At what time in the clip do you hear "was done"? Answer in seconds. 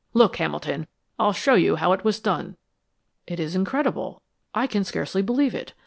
2.03-2.57